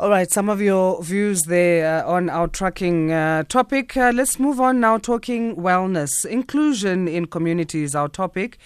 [0.00, 3.96] All right, some of your views there uh, on our trucking uh, topic.
[3.96, 6.24] Uh, let's move on now, talking wellness.
[6.24, 8.58] Inclusion in communities, our topic.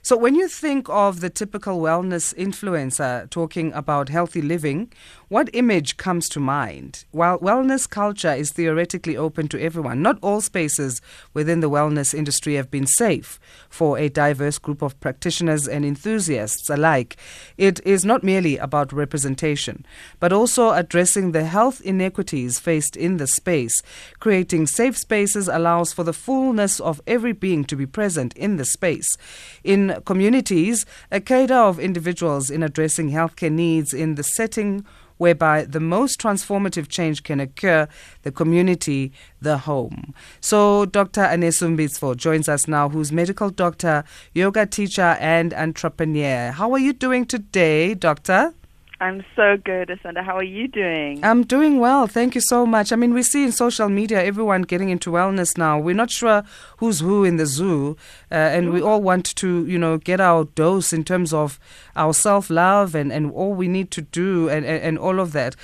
[0.00, 4.92] So, when you think of the typical wellness influencer talking about healthy living,
[5.28, 7.04] what image comes to mind?
[7.10, 11.02] While wellness culture is theoretically open to everyone, not all spaces
[11.34, 16.70] within the wellness industry have been safe for a diverse group of practitioners and enthusiasts
[16.70, 17.16] alike.
[17.58, 19.84] It is not merely about representation,
[20.20, 23.82] but also addressing the health inequities faced in the space.
[24.20, 28.64] Creating safe spaces allows for the fullness of every being to be present in the
[28.64, 29.18] space.
[29.62, 34.84] In communities, a cadre of individuals in addressing healthcare needs in the setting
[35.18, 37.86] whereby the most transformative change can occur,
[38.22, 40.14] the community, the home.
[40.40, 41.22] So Dr.
[41.22, 46.52] Anesu Mbizvo joins us now, who's medical doctor, yoga teacher, and entrepreneur.
[46.52, 48.54] How are you doing today, doctor?
[49.00, 50.24] I'm so good, Asanda.
[50.24, 51.24] How are you doing?
[51.24, 52.08] I'm doing well.
[52.08, 52.92] Thank you so much.
[52.92, 55.78] I mean, we see in social media everyone getting into wellness now.
[55.78, 56.42] We're not sure
[56.78, 57.96] who's who in the zoo,
[58.32, 61.60] uh, and we all want to, you know, get our dose in terms of
[61.94, 65.30] our self love and, and all we need to do and, and, and all of
[65.32, 65.54] that.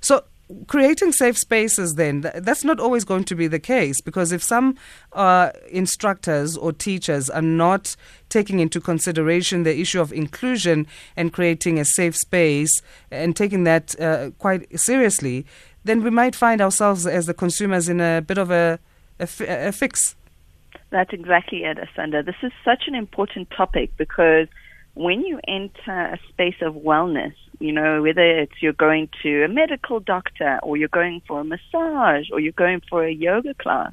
[0.00, 0.22] So,
[0.66, 4.76] creating safe spaces then that's not always going to be the case because if some
[5.14, 7.96] uh, instructors or teachers are not
[8.28, 13.98] taking into consideration the issue of inclusion and creating a safe space and taking that
[13.98, 15.46] uh, quite seriously
[15.84, 18.78] then we might find ourselves as the consumers in a bit of a,
[19.20, 19.28] a,
[19.68, 20.16] a fix.
[20.90, 22.24] That's exactly it asanda.
[22.24, 24.48] This is such an important topic because
[24.94, 29.48] when you enter a space of wellness you know, whether it's you're going to a
[29.48, 33.92] medical doctor or you're going for a massage or you're going for a yoga class,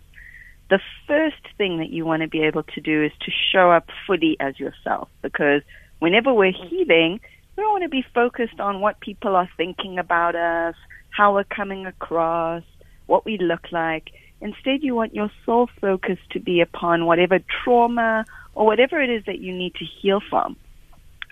[0.70, 3.90] the first thing that you want to be able to do is to show up
[4.08, 5.62] fully as yourself because
[6.00, 7.20] whenever we're healing,
[7.56, 10.76] we don't want to be focused on what people are thinking about us,
[11.10, 12.64] how we're coming across,
[13.08, 14.12] what we look like.
[14.40, 19.24] Instead, you want your sole focus to be upon whatever trauma or whatever it is
[19.26, 20.56] that you need to heal from.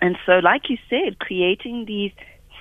[0.00, 2.12] And so, like you said, creating these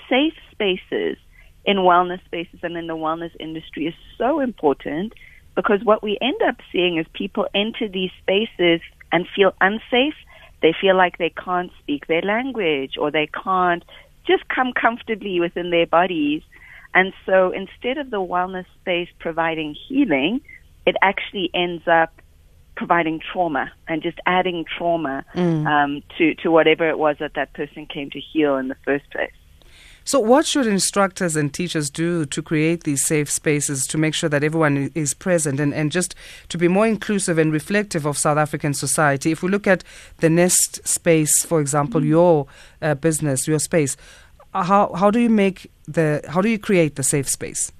[0.10, 1.18] safe spaces
[1.66, 5.14] in wellness spaces and in the wellness industry is so important
[5.56, 10.16] because what we end up seeing is people enter these spaces and feel unsafe.
[10.62, 13.84] They feel like they can't speak their language or they can't
[14.26, 16.44] just come comfortably within their bodies.
[16.94, 20.42] And so instead of the wellness space providing healing,
[20.86, 22.14] it actually ends up
[22.80, 25.68] providing trauma and just adding trauma mm.
[25.68, 29.04] um, to, to whatever it was that that person came to heal in the first
[29.12, 29.34] place.
[30.06, 34.30] So, what should instructors and teachers do to create these safe spaces to make sure
[34.30, 36.16] that everyone is present and, and just
[36.48, 39.30] to be more inclusive and reflective of South African society?
[39.32, 39.84] If we look at
[40.20, 42.10] the Nest space, for example, mm-hmm.
[42.10, 42.48] your
[42.82, 43.98] uh, business, your space,
[44.54, 47.74] uh, how, how do you make the, how do you create the safe space?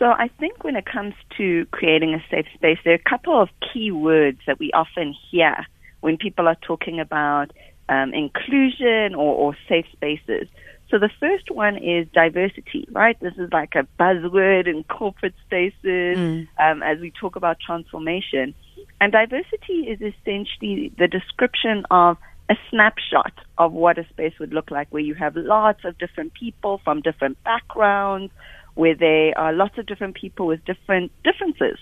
[0.00, 3.38] So I think when it comes to creating a safe space, there are a couple
[3.38, 5.66] of key words that we often hear
[6.00, 7.52] when people are talking about
[7.90, 10.48] um, inclusion or, or safe spaces.
[10.90, 13.20] So the first one is diversity, right?
[13.20, 16.48] This is like a buzzword in corporate spaces mm.
[16.58, 18.54] um, as we talk about transformation.
[19.02, 22.16] And diversity is essentially the description of
[22.48, 26.32] a snapshot of what a space would look like, where you have lots of different
[26.32, 28.32] people from different backgrounds,
[28.80, 31.78] where there are lots of different people with different differences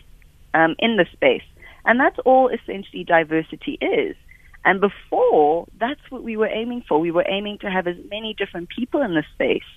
[0.52, 1.44] um, in the space.
[1.84, 4.16] And that's all essentially diversity is.
[4.64, 6.98] And before, that's what we were aiming for.
[6.98, 9.70] We were aiming to have as many different people in the space.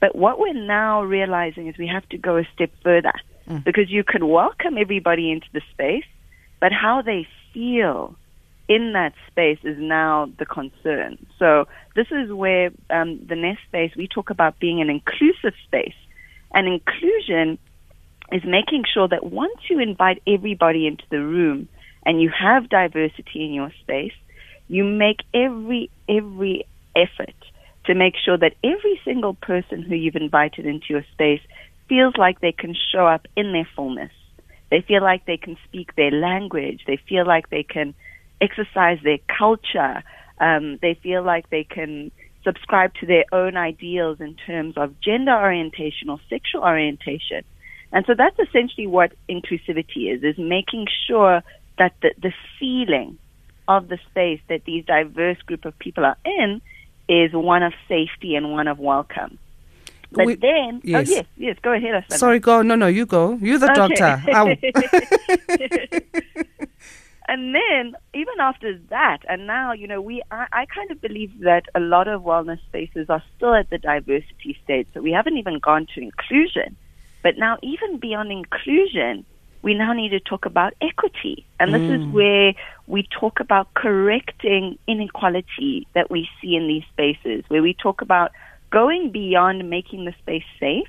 [0.00, 3.16] But what we're now realizing is we have to go a step further
[3.50, 3.64] mm.
[3.64, 6.06] because you can welcome everybody into the space,
[6.60, 8.14] but how they feel
[8.68, 11.18] in that space is now the concern.
[11.40, 11.66] So
[11.96, 15.98] this is where um, the Nest space, we talk about being an inclusive space.
[16.52, 17.58] And inclusion
[18.32, 21.68] is making sure that once you invite everybody into the room
[22.04, 24.12] and you have diversity in your space,
[24.68, 27.34] you make every every effort
[27.86, 31.40] to make sure that every single person who you've invited into your space
[31.88, 34.12] feels like they can show up in their fullness.
[34.70, 36.82] They feel like they can speak their language.
[36.86, 37.94] They feel like they can
[38.40, 40.02] exercise their culture.
[40.38, 42.10] Um, they feel like they can
[42.44, 47.44] subscribe to their own ideals in terms of gender orientation or sexual orientation.
[47.92, 51.42] And so that's essentially what inclusivity is, is making sure
[51.78, 53.18] that the, the feeling
[53.66, 56.60] of the space that these diverse group of people are in
[57.08, 59.38] is one of safety and one of welcome.
[60.10, 61.08] But we, then, oh, yes.
[61.08, 62.02] oh yes, yes, go ahead.
[62.02, 62.16] Asanda.
[62.16, 62.62] Sorry, go.
[62.62, 63.34] No, no, you go.
[63.34, 63.94] You're the okay.
[63.94, 64.26] doctor.
[67.28, 71.40] and then even after that, and now you know we I, I kind of believe
[71.40, 75.36] that a lot of wellness spaces are still at the diversity stage, so we haven't
[75.36, 76.76] even gone to inclusion.
[77.22, 79.26] But now, even beyond inclusion,
[79.60, 81.44] we now need to talk about equity.
[81.60, 82.08] And this mm.
[82.08, 82.54] is where
[82.86, 88.32] we talk about correcting inequality that we see in these spaces, where we talk about
[88.70, 90.88] going beyond making the space safe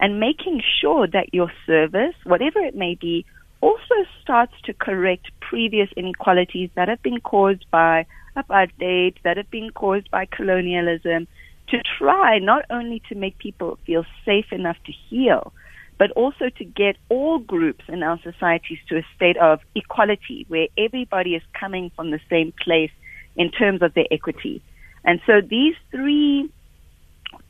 [0.00, 3.26] and making sure that your service, whatever it may be,
[3.60, 8.06] also starts to correct previous inequalities that have been caused by
[8.36, 11.26] apartheid, that have been caused by colonialism,
[11.68, 15.52] to try not only to make people feel safe enough to heal,
[15.98, 20.68] but also to get all groups in our societies to a state of equality where
[20.78, 22.92] everybody is coming from the same place
[23.36, 24.62] in terms of their equity.
[25.04, 26.50] And so these three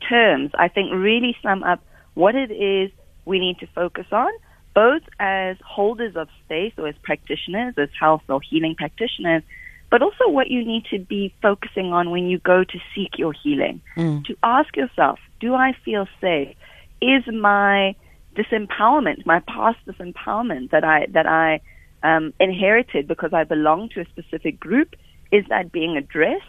[0.09, 1.83] terms, I think, really sum up
[2.15, 2.91] what it is
[3.25, 4.31] we need to focus on,
[4.75, 9.43] both as holders of space or as practitioners, as health or healing practitioners,
[9.91, 13.33] but also what you need to be focusing on when you go to seek your
[13.33, 13.81] healing.
[13.97, 14.25] Mm.
[14.27, 16.55] To ask yourself, do I feel safe?
[17.01, 17.95] Is my
[18.37, 21.61] disempowerment, my past disempowerment that I that I
[22.03, 24.95] um, inherited because I belong to a specific group,
[25.33, 26.45] is that being addressed?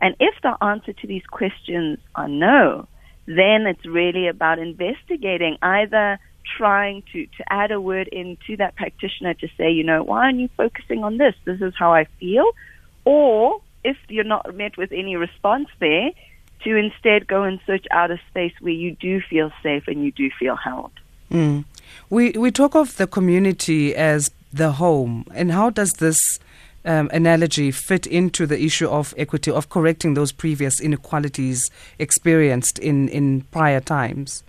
[0.00, 2.86] And if the answer to these questions are no,
[3.26, 6.18] then it's really about investigating either
[6.56, 10.38] trying to, to add a word into that practitioner to say, you know, why aren't
[10.38, 11.34] you focusing on this?
[11.44, 12.50] This is how I feel.
[13.04, 16.10] Or if you're not met with any response there,
[16.64, 20.10] to instead go and search out a space where you do feel safe and you
[20.10, 20.90] do feel held.
[21.30, 21.64] Mm.
[22.10, 26.18] We we talk of the community as the home, and how does this
[26.84, 33.08] um, analogy fit into the issue of equity, of correcting those previous inequalities experienced in,
[33.08, 34.42] in prior times?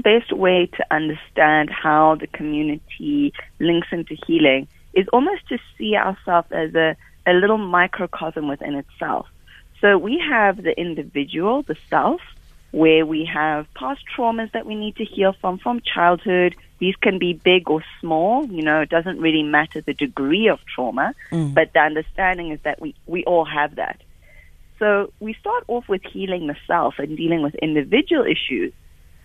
[0.00, 5.48] I think the best way to understand how the community links into healing is almost
[5.48, 9.26] to see ourselves as a, a little microcosm within itself.
[9.80, 12.20] So we have the individual, the self,
[12.72, 16.54] where we have past traumas that we need to heal from from childhood.
[16.78, 20.60] These can be big or small, you know, it doesn't really matter the degree of
[20.66, 21.52] trauma, mm.
[21.52, 24.00] but the understanding is that we, we all have that.
[24.78, 28.72] So we start off with healing the self and dealing with individual issues,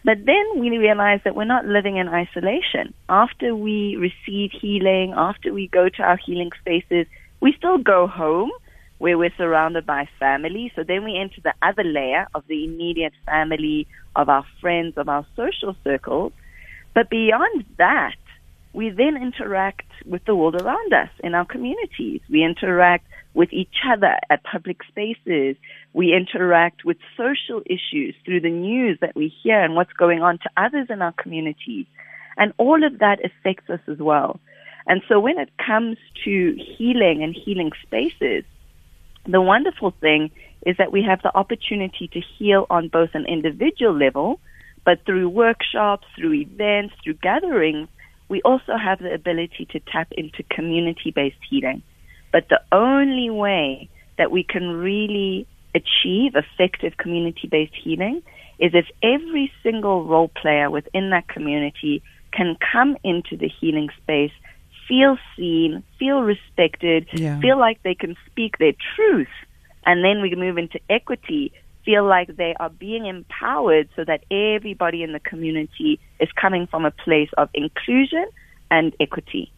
[0.05, 2.93] but then we realize that we're not living in isolation.
[3.09, 7.07] After we receive healing, after we go to our healing spaces,
[7.41, 8.51] we still go home
[8.99, 10.71] where we're surrounded by family.
[10.75, 15.09] So then we enter the other layer of the immediate family, of our friends, of
[15.09, 16.33] our social circles.
[16.93, 18.15] But beyond that,
[18.75, 22.19] we then interact with the world around us in our communities.
[22.29, 25.55] We interact with each other at public spaces.
[25.93, 30.39] We interact with social issues through the news that we hear and what's going on
[30.39, 31.85] to others in our communities.
[32.35, 34.41] And all of that affects us as well.
[34.85, 38.43] And so when it comes to healing and healing spaces,
[39.25, 40.31] the wonderful thing
[40.65, 44.41] is that we have the opportunity to heal on both an individual level,
[44.83, 47.87] but through workshops, through events, through gatherings,
[48.27, 51.83] we also have the ability to tap into community based healing.
[52.31, 58.21] But the only way that we can really achieve effective community based healing
[58.59, 62.01] is if every single role player within that community
[62.31, 64.31] can come into the healing space
[64.87, 67.39] feel seen, feel respected, yeah.
[67.39, 69.27] feel like they can speak their truth,
[69.85, 71.51] and then we can move into equity,
[71.85, 76.83] feel like they are being empowered so that everybody in the community is coming from
[76.83, 78.25] a place of inclusion
[78.71, 79.51] and equity.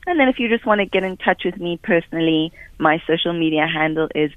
[0.09, 3.33] And then if you just want to get in touch with me personally, my social
[3.33, 4.31] media handle is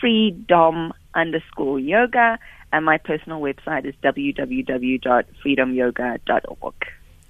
[0.00, 2.38] freedom underscore yoga,
[2.72, 6.74] and my personal website is www.freedomyoga.org.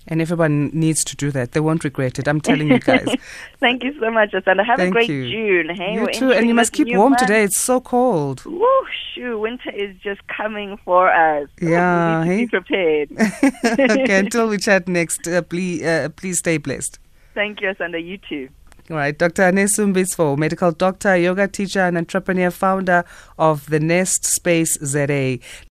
[0.08, 1.52] And everyone needs to do that.
[1.52, 2.28] They won't regret it.
[2.28, 3.08] I'm telling you guys.
[3.60, 4.64] Thank you so much, Asanda.
[4.64, 5.30] Have Thank a great you.
[5.30, 5.74] June.
[5.74, 6.32] Hey, you too.
[6.32, 7.20] And you must keep warm month.
[7.22, 7.42] today.
[7.42, 8.44] It's so cold.
[8.44, 9.38] Woo, shoo.
[9.40, 11.48] Winter is just coming for us.
[11.60, 12.22] Yeah.
[12.24, 12.44] to hey?
[12.44, 13.10] be prepared.
[13.64, 16.98] okay, until we chat next, uh, please, uh, please stay blessed.
[17.34, 18.02] Thank you, Asanda.
[18.02, 18.48] You too.
[18.88, 19.42] All right, Dr.
[19.42, 23.04] Anesu Mbizvo, medical doctor, yoga teacher, and entrepreneur, founder
[23.36, 25.40] of the Nest Space ZA.